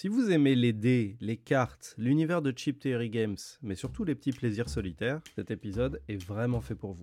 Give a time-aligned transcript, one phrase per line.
[0.00, 4.14] Si vous aimez les dés, les cartes, l'univers de Cheap Theory Games, mais surtout les
[4.14, 7.02] petits plaisirs solitaires, cet épisode est vraiment fait pour vous.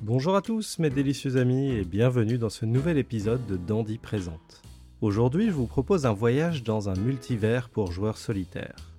[0.00, 4.62] Bonjour à tous mes délicieux amis et bienvenue dans ce nouvel épisode de Dandy Présente.
[5.02, 8.94] Aujourd'hui je vous propose un voyage dans un multivers pour joueurs solitaires.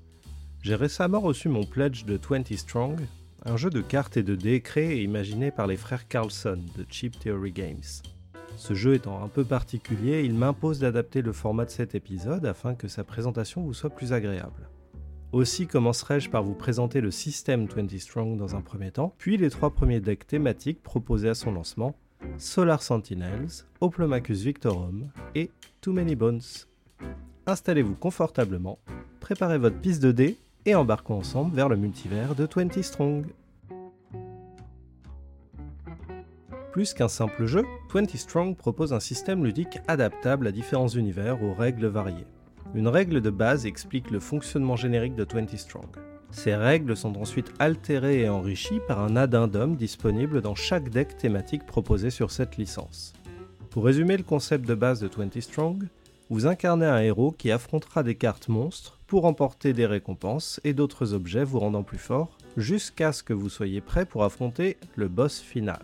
[0.62, 3.00] J'ai récemment reçu mon pledge de 20 Strong,
[3.46, 6.86] un jeu de cartes et de dés créé et imaginé par les frères Carlson de
[6.90, 7.84] Cheap Theory Games.
[8.58, 12.74] Ce jeu étant un peu particulier, il m'impose d'adapter le format de cet épisode afin
[12.74, 14.70] que sa présentation vous soit plus agréable.
[15.32, 19.52] Aussi commencerai-je par vous présenter le système 20 Strong dans un premier temps, puis les
[19.52, 21.96] trois premiers decks thématiques proposés à son lancement,
[22.40, 26.42] Solar Sentinels, Oplomachus Victorum et Too Many Bones.
[27.46, 28.80] Installez-vous confortablement,
[29.20, 33.26] préparez votre piste de dés et embarquons ensemble vers le multivers de 20 Strong.
[36.72, 41.54] Plus qu'un simple jeu, 20 Strong propose un système ludique adaptable à différents univers aux
[41.54, 42.26] règles variées.
[42.74, 45.88] Une règle de base explique le fonctionnement générique de 20 Strong.
[46.32, 51.66] Ces règles sont ensuite altérées et enrichies par un addendum disponible dans chaque deck thématique
[51.66, 53.14] proposé sur cette licence.
[53.70, 55.88] Pour résumer le concept de base de 20 Strong,
[56.30, 61.14] vous incarnez un héros qui affrontera des cartes monstres pour remporter des récompenses et d'autres
[61.14, 65.40] objets vous rendant plus fort, jusqu'à ce que vous soyez prêt pour affronter le boss
[65.40, 65.84] final.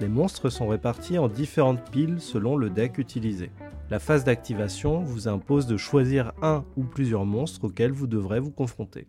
[0.00, 3.50] Les monstres sont répartis en différentes piles selon le deck utilisé.
[3.90, 8.52] La phase d'activation vous impose de choisir un ou plusieurs monstres auxquels vous devrez vous
[8.52, 9.08] confronter.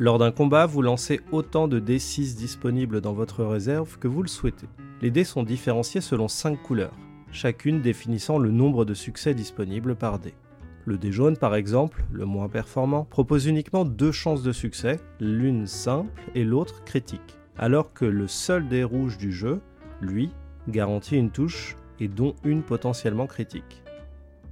[0.00, 4.28] Lors d'un combat, vous lancez autant de D6 disponibles dans votre réserve que vous le
[4.28, 4.66] souhaitez.
[5.00, 6.96] Les dés sont différenciés selon 5 couleurs,
[7.30, 10.34] chacune définissant le nombre de succès disponibles par dé.
[10.84, 15.66] Le dé jaune, par exemple, le moins performant, propose uniquement deux chances de succès, l'une
[15.66, 19.60] simple et l'autre critique, alors que le seul dé rouge du jeu,
[20.00, 20.30] lui,
[20.68, 23.82] garantit une touche et dont une potentiellement critique.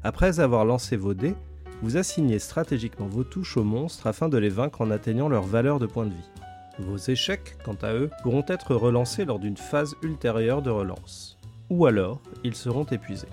[0.04, 1.34] Après avoir lancé vos dés,
[1.82, 5.78] vous assignez stratégiquement vos touches aux monstres afin de les vaincre en atteignant leur valeur
[5.78, 6.30] de points de vie.
[6.78, 11.38] Vos échecs, quant à eux, pourront être relancés lors d'une phase ultérieure de relance
[11.72, 13.28] ou alors ils seront épuisés.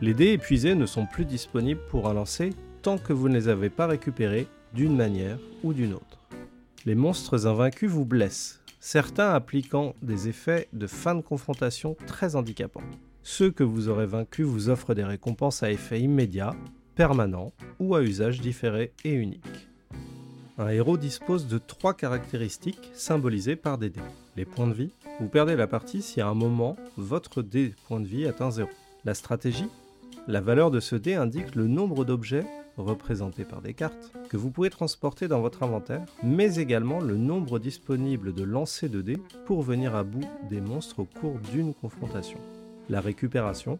[0.00, 2.50] Les dés épuisés ne sont plus disponibles pour un lancer
[2.82, 6.20] tant que vous ne les avez pas récupérés d'une manière ou d'une autre.
[6.86, 12.84] Les monstres invaincus vous blessent, certains appliquant des effets de fin de confrontation très handicapants.
[13.24, 16.54] Ceux que vous aurez vaincus vous offrent des récompenses à effet immédiat,
[16.94, 19.68] permanent ou à usage différé et unique.
[20.58, 24.00] Un héros dispose de trois caractéristiques symbolisées par des dés.
[24.36, 27.98] Les points de vie, vous perdez la partie si à un moment, votre dé point
[27.98, 28.68] de vie atteint 0.
[29.04, 29.68] La stratégie
[30.28, 32.44] La valeur de ce dé indique le nombre d'objets,
[32.76, 37.58] représentés par des cartes, que vous pouvez transporter dans votre inventaire, mais également le nombre
[37.58, 39.16] disponible de lancers de dés
[39.46, 42.38] pour venir à bout des monstres au cours d'une confrontation.
[42.90, 43.78] La récupération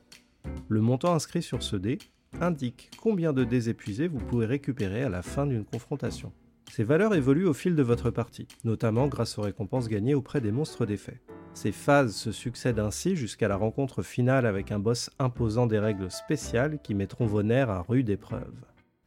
[0.70, 1.98] Le montant inscrit sur ce dé
[2.40, 6.32] indique combien de dés épuisés vous pouvez récupérer à la fin d'une confrontation.
[6.72, 10.52] Ces valeurs évoluent au fil de votre partie, notamment grâce aux récompenses gagnées auprès des
[10.52, 11.20] monstres d'effet.
[11.60, 16.08] Ces phases se succèdent ainsi jusqu'à la rencontre finale avec un boss imposant des règles
[16.08, 18.54] spéciales qui mettront vos nerfs à rude épreuve.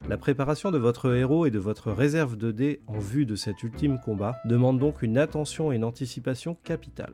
[0.10, 3.64] La préparation de votre héros et de votre réserve de dés en vue de cet
[3.64, 7.14] ultime combat demande donc une attention et une anticipation capitale.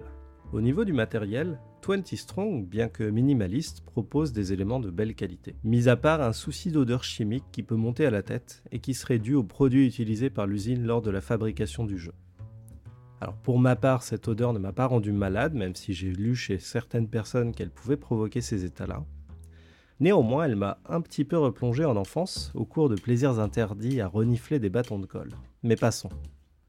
[0.54, 5.56] Au niveau du matériel, 20 Strong, bien que minimaliste, propose des éléments de belle qualité.
[5.64, 8.96] Mis à part un souci d'odeur chimique qui peut monter à la tête et qui
[8.96, 12.14] serait dû aux produits utilisés par l'usine lors de la fabrication du jeu.
[13.20, 16.36] Alors pour ma part, cette odeur ne m'a pas rendu malade, même si j'ai lu
[16.36, 19.04] chez certaines personnes qu'elle pouvait provoquer ces états-là.
[20.00, 24.08] Néanmoins, elle m'a un petit peu replongé en enfance au cours de plaisirs interdits à
[24.08, 25.32] renifler des bâtons de colle.
[25.64, 26.10] Mais passons.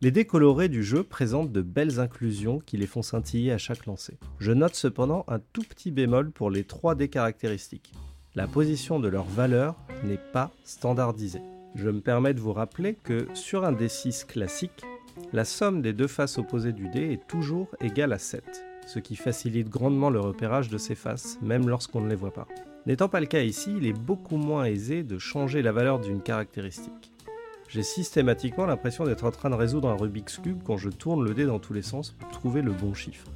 [0.01, 3.85] Les dés colorés du jeu présentent de belles inclusions qui les font scintiller à chaque
[3.85, 4.17] lancer.
[4.39, 7.93] Je note cependant un tout petit bémol pour les 3 dés caractéristiques.
[8.35, 11.43] La position de leur valeur n'est pas standardisée.
[11.75, 14.85] Je me permets de vous rappeler que sur un D6 classique,
[15.33, 18.43] la somme des deux faces opposées du dé est toujours égale à 7,
[18.87, 22.49] ce qui facilite grandement le repérage de ces faces, même lorsqu'on ne les voit pas.
[22.87, 26.23] N'étant pas le cas ici, il est beaucoup moins aisé de changer la valeur d'une
[26.23, 27.13] caractéristique.
[27.69, 31.35] J'ai systématiquement l'impression d'être en train de résoudre un Rubik's Cube quand je tourne le
[31.35, 33.27] dé dans tous les sens pour trouver le bon chiffre.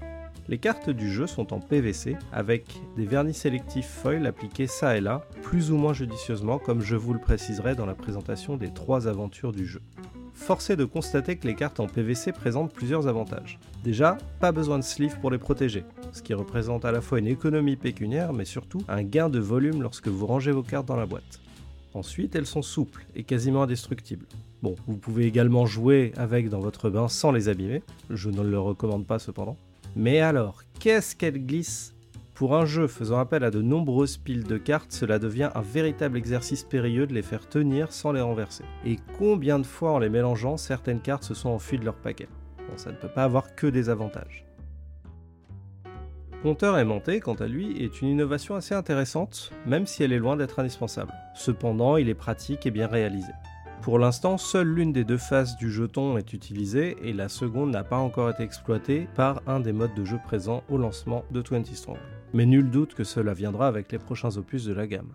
[0.48, 2.64] Les cartes du jeu sont en PVC avec
[2.96, 7.12] des vernis sélectifs foil appliqués ça et là, plus ou moins judicieusement comme je vous
[7.12, 9.82] le préciserai dans la présentation des trois aventures du jeu.
[10.42, 13.60] Forcé de constater que les cartes en PVC présentent plusieurs avantages.
[13.84, 17.28] Déjà, pas besoin de sleeve pour les protéger, ce qui représente à la fois une
[17.28, 21.06] économie pécuniaire mais surtout un gain de volume lorsque vous rangez vos cartes dans la
[21.06, 21.40] boîte.
[21.94, 24.26] Ensuite, elles sont souples et quasiment indestructibles.
[24.64, 28.58] Bon, vous pouvez également jouer avec dans votre bain sans les abîmer, je ne le
[28.58, 29.56] recommande pas cependant.
[29.94, 31.91] Mais alors, qu'est-ce qu'elles glissent
[32.42, 36.18] Pour un jeu faisant appel à de nombreuses piles de cartes, cela devient un véritable
[36.18, 38.64] exercice périlleux de les faire tenir sans les renverser.
[38.84, 42.26] Et combien de fois en les mélangeant, certaines cartes se sont enfuies de leur paquet?
[42.68, 44.44] Bon, ça ne peut pas avoir que des avantages.
[46.42, 50.36] Compteur aimanté, quant à lui, est une innovation assez intéressante, même si elle est loin
[50.36, 51.14] d'être indispensable.
[51.36, 53.30] Cependant, il est pratique et bien réalisé.
[53.82, 57.84] Pour l'instant, seule l'une des deux faces du jeton est utilisée et la seconde n'a
[57.84, 61.72] pas encore été exploitée par un des modes de jeu présents au lancement de 20
[61.72, 61.98] Strong.
[62.32, 65.14] Mais nul doute que cela viendra avec les prochains opus de la gamme.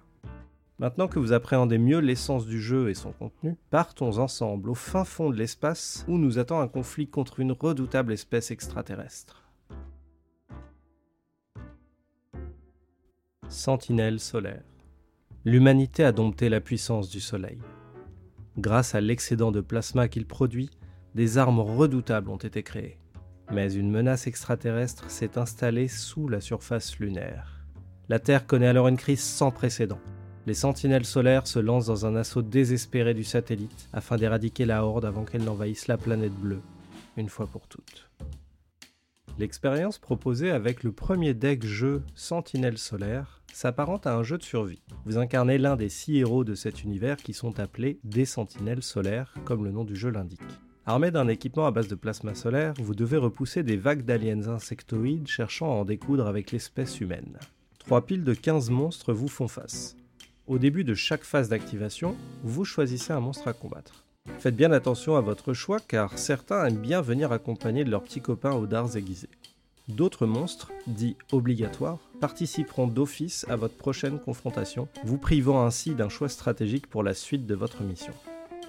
[0.80, 5.04] Maintenant que vous appréhendez mieux l'essence du jeu et son contenu, partons ensemble au fin
[5.04, 9.44] fond de l'espace où nous attend un conflit contre une redoutable espèce extraterrestre.
[13.50, 14.64] Sentinelle solaire.
[15.46, 17.60] L'humanité a dompté la puissance du Soleil.
[18.58, 20.70] Grâce à l'excédent de plasma qu'il produit,
[21.16, 23.00] des armes redoutables ont été créées.
[23.52, 27.62] Mais une menace extraterrestre s'est installée sous la surface lunaire.
[28.10, 30.00] La Terre connaît alors une crise sans précédent.
[30.46, 35.06] Les sentinelles solaires se lancent dans un assaut désespéré du satellite afin d'éradiquer la horde
[35.06, 36.62] avant qu'elle n'envahisse la planète bleue,
[37.18, 38.10] une fois pour toutes.
[39.40, 44.82] L'expérience proposée avec le premier deck jeu Sentinelle solaire s'apparente à un jeu de survie.
[45.06, 49.34] Vous incarnez l'un des six héros de cet univers qui sont appelés des sentinelles solaires,
[49.46, 50.42] comme le nom du jeu l'indique.
[50.90, 55.28] Armé d'un équipement à base de plasma solaire, vous devez repousser des vagues d'aliens insectoïdes
[55.28, 57.38] cherchant à en découdre avec l'espèce humaine.
[57.78, 59.98] Trois piles de 15 monstres vous font face.
[60.48, 64.06] Au début de chaque phase d'activation, vous choisissez un monstre à combattre.
[64.40, 68.22] Faites bien attention à votre choix car certains aiment bien venir accompagner de leurs petits
[68.22, 69.28] copains aux dards aiguisés.
[69.90, 76.30] D'autres monstres, dits obligatoires, participeront d'office à votre prochaine confrontation, vous privant ainsi d'un choix
[76.30, 78.14] stratégique pour la suite de votre mission.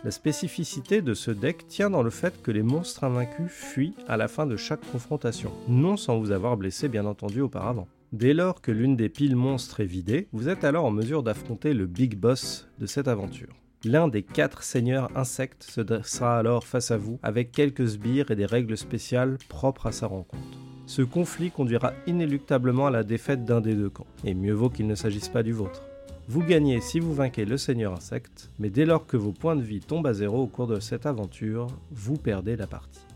[0.04, 4.16] La spécificité de ce deck tient dans le fait que les monstres invaincus fuient à
[4.16, 7.88] la fin de chaque confrontation, non sans vous avoir blessé bien entendu auparavant.
[8.12, 11.74] Dès lors que l'une des piles monstres est vidée, vous êtes alors en mesure d'affronter
[11.74, 13.52] le Big Boss de cette aventure.
[13.84, 18.36] L'un des quatre seigneurs insectes se dressera alors face à vous avec quelques sbires et
[18.36, 20.58] des règles spéciales propres à sa rencontre.
[20.86, 24.86] Ce conflit conduira inéluctablement à la défaite d'un des deux camps, et mieux vaut qu'il
[24.86, 25.87] ne s'agisse pas du vôtre.
[26.30, 29.62] Vous gagnez si vous vainquez le seigneur insecte, mais dès lors que vos points de
[29.62, 33.06] vie tombent à zéro au cours de cette aventure, vous perdez la partie.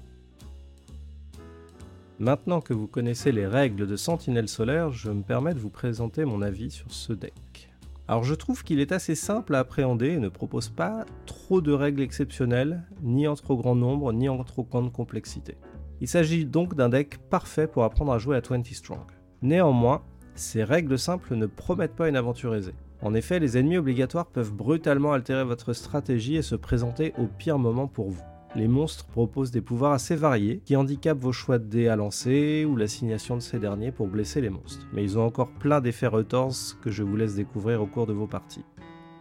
[2.18, 6.24] Maintenant que vous connaissez les règles de Sentinelle solaire, je me permets de vous présenter
[6.24, 7.70] mon avis sur ce deck.
[8.08, 11.72] Alors je trouve qu'il est assez simple à appréhender et ne propose pas trop de
[11.72, 15.58] règles exceptionnelles, ni en trop grand nombre, ni en trop grande complexité.
[16.00, 19.04] Il s'agit donc d'un deck parfait pour apprendre à jouer à 20 Strong.
[19.42, 20.00] Néanmoins,
[20.34, 22.74] ces règles simples ne promettent pas une aventure aisée.
[23.02, 27.58] En effet, les ennemis obligatoires peuvent brutalement altérer votre stratégie et se présenter au pire
[27.58, 28.22] moment pour vous
[28.54, 32.64] les monstres proposent des pouvoirs assez variés qui handicapent vos choix de dés à lancer
[32.64, 34.86] ou l'assignation de ces derniers pour blesser les monstres.
[34.92, 36.52] Mais ils ont encore plein d'effets retors
[36.82, 38.64] que je vous laisse découvrir au cours de vos parties.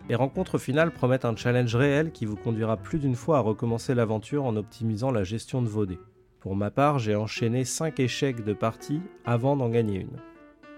[0.10, 3.96] Les rencontres finales promettent un challenge réel qui vous conduira plus d'une fois à recommencer
[3.96, 6.00] l'aventure en optimisant la gestion de vos dés.
[6.42, 10.31] Pour ma part, j'ai enchaîné 5 échecs de partie avant d'en gagner une.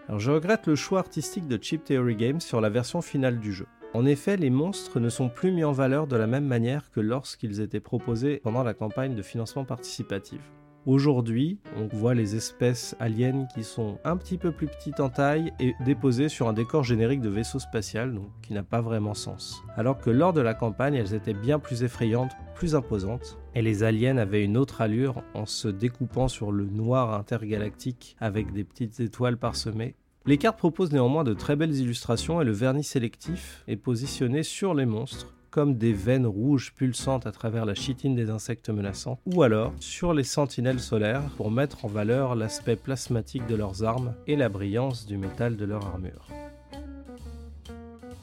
[0.10, 3.54] Alors je regrette le choix artistique de Chip Theory Games sur la version finale du
[3.54, 3.68] jeu.
[3.94, 7.00] En effet, les monstres ne sont plus mis en valeur de la même manière que
[7.00, 10.42] lorsqu'ils étaient proposés pendant la campagne de financement participatif.
[10.86, 15.54] Aujourd'hui, on voit les espèces aliens qui sont un petit peu plus petites en taille
[15.62, 19.64] et déposées sur un décor générique de vaisseau spatial, donc qui n'a pas vraiment sens.
[19.78, 23.84] Alors que lors de la campagne, elles étaient bien plus effrayantes, plus imposantes, et les
[23.84, 29.00] aliens avaient une autre allure en se découpant sur le noir intergalactique avec des petites
[29.00, 29.96] étoiles parsemées
[30.26, 34.74] les cartes proposent néanmoins de très belles illustrations et le vernis sélectif est positionné sur
[34.74, 39.44] les monstres comme des veines rouges pulsantes à travers la chitine des insectes menaçants, ou
[39.44, 44.38] alors sur les sentinelles solaires pour mettre en valeur l'aspect plasmatique de leurs armes et
[44.38, 46.28] la brillance du métal de leur armure.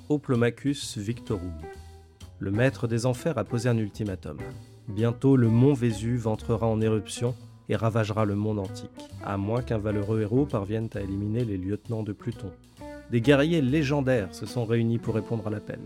[0.09, 1.53] Oplomachus Victorum.
[2.39, 4.39] Le maître des enfers a posé un ultimatum.
[4.89, 7.35] Bientôt le mont Vésuve entrera en éruption
[7.69, 8.91] et ravagera le monde antique,
[9.25, 12.51] à moins qu'un valeureux héros parvienne à éliminer les lieutenants de Pluton.
[13.11, 15.81] Des guerriers légendaires se sont réunis pour répondre à l'appel.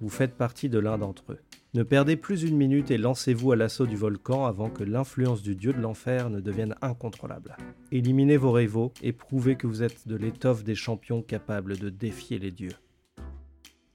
[0.00, 1.38] Vous faites partie de l'un d'entre eux.
[1.74, 5.56] Ne perdez plus une minute et lancez-vous à l'assaut du volcan avant que l'influence du
[5.56, 7.56] dieu de l'enfer ne devienne incontrôlable.
[7.90, 12.38] Éliminez vos rivaux et prouvez que vous êtes de l'étoffe des champions capables de défier
[12.38, 12.74] les dieux.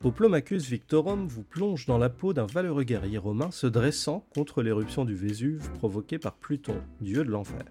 [0.01, 5.03] Poplomachus Victorum vous plonge dans la peau d'un valeureux guerrier romain se dressant contre l'éruption
[5.03, 7.65] du Vésuve provoquée par Pluton, dieu de l'enfer.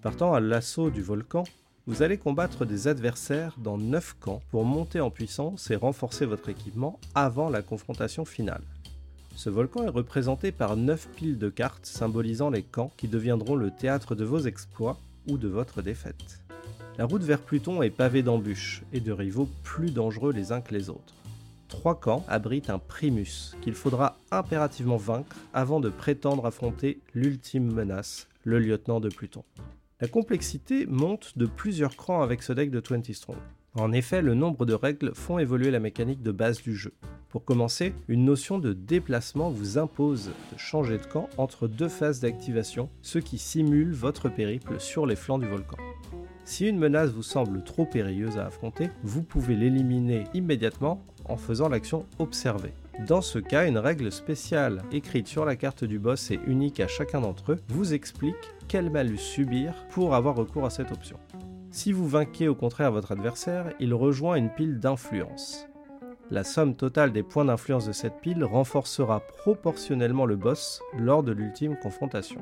[0.00, 1.44] Partant à l'assaut du volcan,
[1.86, 6.48] vous allez combattre des adversaires dans 9 camps pour monter en puissance et renforcer votre
[6.48, 8.62] équipement avant la confrontation finale.
[9.36, 13.70] Ce volcan est représenté par 9 piles de cartes symbolisant les camps qui deviendront le
[13.70, 14.96] théâtre de vos exploits
[15.28, 16.40] ou de votre défaite.
[16.96, 20.72] La route vers Pluton est pavée d'embûches et de rivaux plus dangereux les uns que
[20.72, 21.12] les autres.
[21.72, 28.28] Trois camps abritent un primus qu'il faudra impérativement vaincre avant de prétendre affronter l'ultime menace,
[28.44, 29.42] le lieutenant de Pluton.
[29.98, 33.38] La complexité monte de plusieurs crans avec ce deck de 20 Strong.
[33.74, 36.92] En effet, le nombre de règles font évoluer la mécanique de base du jeu.
[37.30, 42.20] Pour commencer, une notion de déplacement vous impose de changer de camp entre deux phases
[42.20, 45.78] d'activation, ce qui simule votre périple sur les flancs du volcan.
[46.44, 51.68] Si une menace vous semble trop périlleuse à affronter, vous pouvez l'éliminer immédiatement en faisant
[51.68, 52.74] l'action observer.
[53.06, 56.88] Dans ce cas, une règle spéciale écrite sur la carte du boss et unique à
[56.88, 58.34] chacun d'entre eux vous explique
[58.68, 61.18] quel malus subir pour avoir recours à cette option.
[61.70, 65.68] Si vous vainquez au contraire votre adversaire, il rejoint une pile d'influence.
[66.30, 71.32] La somme totale des points d'influence de cette pile renforcera proportionnellement le boss lors de
[71.32, 72.40] l'ultime confrontation.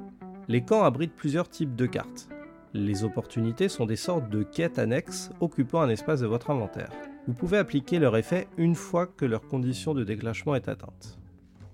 [0.48, 2.29] Les camps abritent plusieurs types de cartes.
[2.72, 6.90] Les opportunités sont des sortes de quêtes annexes occupant un espace de votre inventaire.
[7.26, 11.18] Vous pouvez appliquer leur effet une fois que leur condition de déclenchement est atteinte.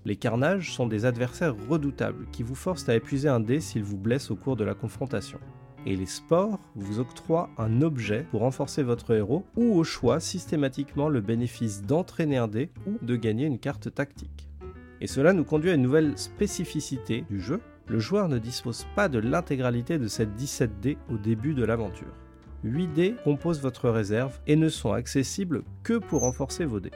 [0.05, 3.97] Les carnages sont des adversaires redoutables qui vous forcent à épuiser un dé s'ils vous
[3.97, 5.39] blessent au cours de la confrontation
[5.87, 11.07] et les sports vous octroient un objet pour renforcer votre héros ou au choix systématiquement
[11.07, 14.49] le bénéfice d'entraîner un dé ou de gagner une carte tactique.
[14.99, 19.09] Et cela nous conduit à une nouvelle spécificité du jeu, le joueur ne dispose pas
[19.09, 22.13] de l'intégralité de cette 17 dés au début de l'aventure.
[22.63, 26.91] 8 dés composent votre réserve et ne sont accessibles que pour renforcer vos dés.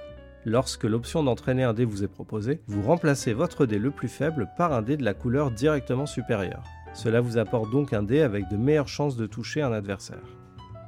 [0.45, 4.50] Lorsque l'option d'entraîner un dé vous est proposée, vous remplacez votre dé le plus faible
[4.57, 6.63] par un dé de la couleur directement supérieure.
[6.93, 10.17] Cela vous apporte donc un dé avec de meilleures chances de toucher un adversaire.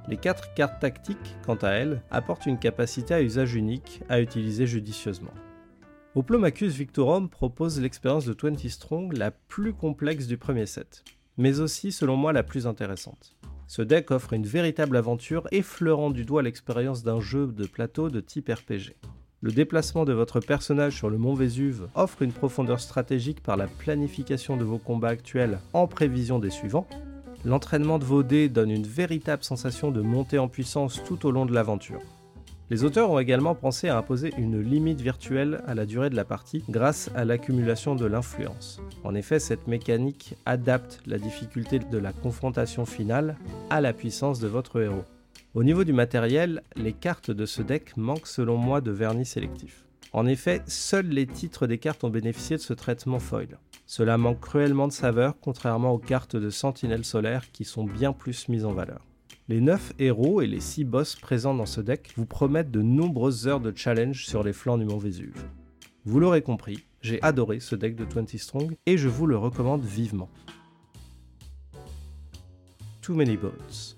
[0.10, 4.68] Les 4 cartes tactiques, quant à elles, apportent une capacité à usage unique à utiliser
[4.68, 5.34] judicieusement.
[6.16, 11.04] Oplomachus Victorum propose l'expérience de 20 Strong la plus complexe du premier set,
[11.38, 13.36] mais aussi selon moi la plus intéressante.
[13.66, 18.20] Ce deck offre une véritable aventure effleurant du doigt l'expérience d'un jeu de plateau de
[18.20, 18.96] type RPG.
[19.42, 23.66] Le déplacement de votre personnage sur le mont Vésuve offre une profondeur stratégique par la
[23.66, 26.88] planification de vos combats actuels en prévision des suivants.
[27.44, 31.48] L'entraînement de vos dés donne une véritable sensation de montée en puissance tout au long
[31.48, 32.02] de l'aventure.
[32.74, 36.26] Les auteurs ont également pensé à imposer une limite virtuelle à la durée de la
[36.26, 38.82] partie grâce à l'accumulation de l'influence.
[39.04, 43.38] En effet, cette mécanique adapte la difficulté de la confrontation finale
[43.70, 45.04] à la puissance de votre héros.
[45.54, 49.86] Au niveau du matériel, les cartes de ce deck manquent selon moi de vernis sélectif.
[50.12, 53.60] En effet, seuls les titres des cartes ont bénéficié de ce traitement foil.
[53.86, 58.50] Cela manque cruellement de saveur contrairement aux cartes de Sentinelle solaire qui sont bien plus
[58.50, 59.06] mises en valeur.
[59.50, 63.48] Les 9 héros et les 6 boss présents dans ce deck vous promettent de nombreuses
[63.48, 65.44] heures de challenge sur les flancs du mont Vésuve.
[66.06, 69.84] Vous l'aurez compris, j'ai adoré ce deck de 20 Strong et je vous le recommande
[69.84, 70.30] vivement.
[73.02, 73.98] Too Many Bones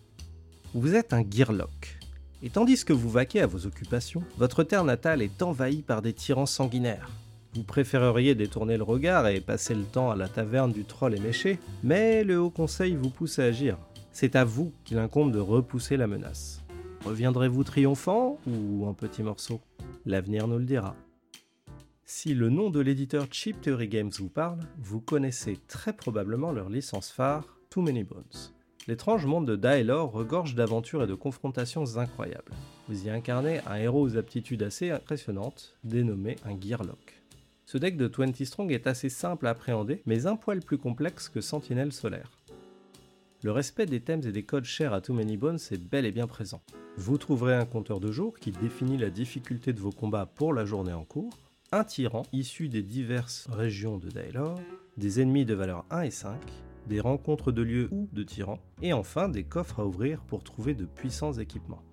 [0.78, 2.00] vous êtes un Gearlock.
[2.44, 6.12] Et tandis que vous vaquez à vos occupations, votre terre natale est envahie par des
[6.12, 7.10] tyrans sanguinaires.
[7.54, 11.60] Vous préféreriez détourner le regard et passer le temps à la taverne du troll éméché,
[11.82, 13.78] mais le Haut Conseil vous pousse à agir.
[14.18, 16.64] C'est à vous qu'il incombe de repousser la menace.
[17.04, 19.60] Reviendrez-vous triomphant ou un petit morceau
[20.06, 20.96] L'avenir nous le dira.
[22.06, 26.70] Si le nom de l'éditeur Cheap Theory Games vous parle, vous connaissez très probablement leur
[26.70, 28.54] licence phare, Too Many Bones.
[28.88, 32.54] L'étrange monde de Daelor regorge d'aventures et de confrontations incroyables.
[32.88, 37.22] Vous y incarnez un héros aux aptitudes assez impressionnantes, dénommé un Gearlock.
[37.66, 41.28] Ce deck de 20 Strong est assez simple à appréhender, mais un poil plus complexe
[41.28, 42.32] que Sentinelle solaire.
[43.46, 46.12] Le respect des thèmes et des codes chers à Too Many Bones est bel et
[46.12, 46.64] bien présent.
[46.98, 50.66] Vous trouverez un compteur de jour qui définit la difficulté de vos combats pour la
[50.66, 51.38] journée en cours,
[51.72, 54.60] un tyran issu des diverses régions de Daelor,
[54.98, 56.40] des ennemis de valeur 1 et 5,
[56.88, 60.74] des rencontres de lieux ou de tyrans, et enfin des coffres à ouvrir pour trouver
[60.74, 61.84] de puissants équipements.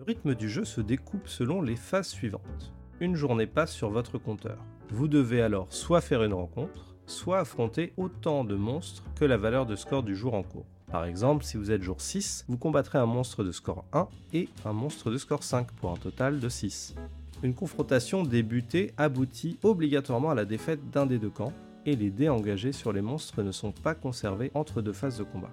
[0.00, 2.72] Le rythme du jeu se découpe selon les phases suivantes.
[2.98, 4.58] Une journée passe sur votre compteur.
[4.90, 9.66] Vous devez alors soit faire une rencontre, soit affronter autant de monstres que la valeur
[9.66, 10.66] de score du jour en cours.
[10.90, 14.48] Par exemple, si vous êtes jour 6, vous combattrez un monstre de score 1 et
[14.64, 16.94] un monstre de score 5 pour un total de 6.
[17.42, 21.52] Une confrontation débutée aboutit obligatoirement à la défaite d'un des deux camps,
[21.86, 25.24] et les dés engagés sur les monstres ne sont pas conservés entre deux phases de
[25.24, 25.50] combat.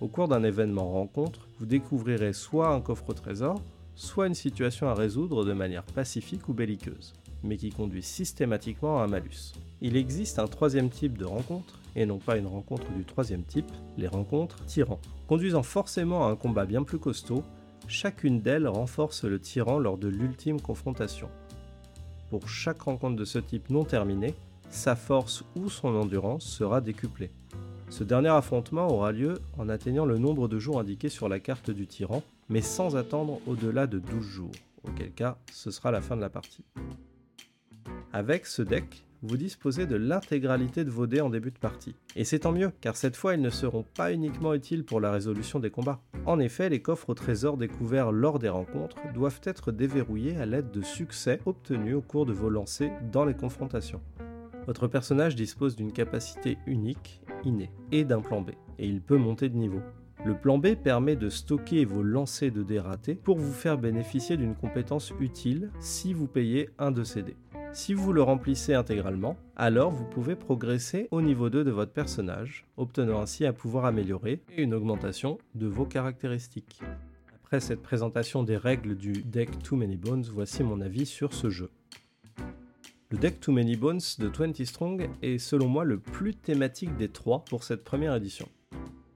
[0.00, 3.62] Au cours d'un événement rencontre, vous découvrirez soit un coffre au trésor,
[3.94, 7.12] soit une situation à résoudre de manière pacifique ou belliqueuse,
[7.44, 9.52] mais qui conduit systématiquement à un malus.
[9.84, 13.70] Il existe un troisième type de rencontre, et non pas une rencontre du troisième type,
[13.98, 15.00] les rencontres tyrans.
[15.26, 17.42] Conduisant forcément à un combat bien plus costaud,
[17.88, 21.28] chacune d'elles renforce le tyran lors de l'ultime confrontation.
[22.30, 24.36] Pour chaque rencontre de ce type non terminée,
[24.70, 27.32] sa force ou son endurance sera décuplée.
[27.90, 31.72] Ce dernier affrontement aura lieu en atteignant le nombre de jours indiqué sur la carte
[31.72, 34.52] du tyran, mais sans attendre au-delà de 12 jours,
[34.84, 36.64] auquel cas ce sera la fin de la partie.
[38.12, 41.94] Avec ce deck, vous disposez de l'intégralité de vos dés en début de partie.
[42.16, 45.12] Et c'est tant mieux, car cette fois ils ne seront pas uniquement utiles pour la
[45.12, 46.00] résolution des combats.
[46.26, 50.70] En effet, les coffres au trésor découverts lors des rencontres doivent être déverrouillés à l'aide
[50.70, 54.00] de succès obtenus au cours de vos lancers dans les confrontations.
[54.66, 59.48] Votre personnage dispose d'une capacité unique, innée, et d'un plan B, et il peut monter
[59.48, 59.80] de niveau.
[60.24, 64.36] Le plan B permet de stocker vos lancers de dés ratés pour vous faire bénéficier
[64.36, 67.36] d'une compétence utile si vous payez un de ces dés.
[67.74, 72.66] Si vous le remplissez intégralement, alors vous pouvez progresser au niveau 2 de votre personnage,
[72.76, 76.82] obtenant ainsi un pouvoir amélioré et une augmentation de vos caractéristiques.
[77.34, 81.48] Après cette présentation des règles du deck Too Many Bones, voici mon avis sur ce
[81.48, 81.70] jeu.
[83.08, 87.08] Le deck Too Many Bones de 20 Strong est selon moi le plus thématique des
[87.08, 88.50] trois pour cette première édition.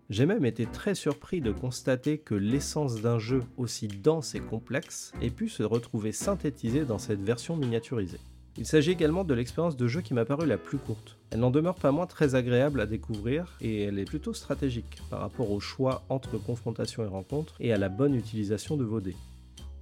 [0.09, 5.13] J'ai même été très surpris de constater que l'essence d'un jeu aussi dense et complexe
[5.21, 8.21] ait pu se retrouver synthétisée dans cette version miniaturisée.
[8.59, 11.19] Il s'agit également de l'expérience de jeu qui m'a paru la plus courte.
[11.31, 15.21] Elle n'en demeure pas moins très agréable à découvrir et elle est plutôt stratégique par
[15.21, 19.17] rapport au choix entre confrontation et rencontre et à la bonne utilisation de vos dés.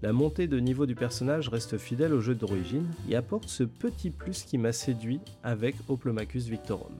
[0.02, 4.10] La montée de niveau du personnage reste fidèle au jeu d'origine et apporte ce petit
[4.10, 6.92] plus qui m'a séduit avec Oplomachus Victorum.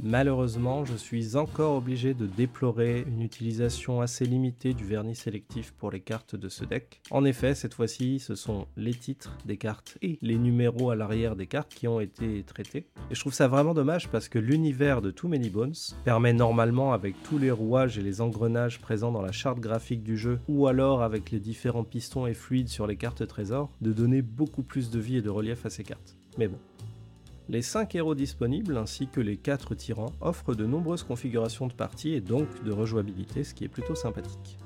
[0.00, 5.90] Malheureusement, je suis encore obligé de déplorer une utilisation assez limitée du vernis sélectif pour
[5.90, 7.00] les cartes de ce deck.
[7.10, 11.34] En effet, cette fois-ci, ce sont les titres des cartes et les numéros à l'arrière
[11.34, 12.86] des cartes qui ont été traités.
[13.10, 15.74] Et je trouve ça vraiment dommage parce que l'univers de Too Many Bones
[16.04, 20.16] permet normalement, avec tous les rouages et les engrenages présents dans la charte graphique du
[20.16, 24.22] jeu, ou alors avec les différents pistons et fluides sur les cartes trésors, de donner
[24.22, 26.16] beaucoup plus de vie et de relief à ces cartes.
[26.38, 26.58] Mais bon,
[27.48, 32.12] les 5 héros disponibles ainsi que les 4 tyrans offrent de nombreuses configurations de partie
[32.12, 34.58] et donc de rejouabilité, ce qui est plutôt sympathique.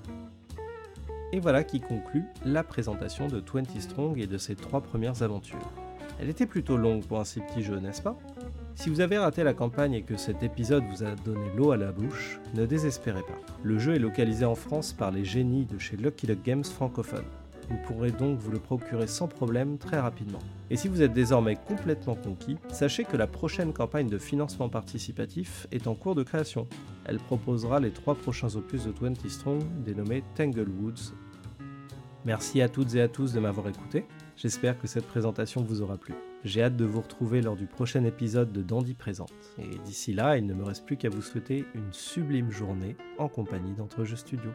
[1.32, 5.70] Et voilà qui conclut la présentation de 20 Strong et de ses 3 premières aventures.
[6.20, 8.18] Elle était plutôt longue pour un si petit jeu, n'est-ce pas?
[8.74, 11.76] Si vous avez raté la campagne et que cet épisode vous a donné l'eau à
[11.76, 13.38] la bouche, ne désespérez pas.
[13.62, 17.24] Le jeu est localisé en France par les génies de chez Lucky Luck Games francophone.
[17.72, 20.40] Vous pourrez donc vous le procurer sans problème très rapidement.
[20.68, 25.66] Et si vous êtes désormais complètement conquis, sachez que la prochaine campagne de financement participatif
[25.72, 26.68] est en cours de création.
[27.06, 31.14] Elle proposera les trois prochains opus de 20 Strong dénommés Tanglewoods.
[32.26, 34.04] Merci à toutes et à tous de m'avoir écouté.
[34.36, 36.12] J'espère que cette présentation vous aura plu.
[36.44, 39.32] J'ai hâte de vous retrouver lors du prochain épisode de Dandy Présente.
[39.58, 43.28] Et d'ici là, il ne me reste plus qu'à vous souhaiter une sublime journée en
[43.28, 44.50] compagnie d'Entre Jeux Studio.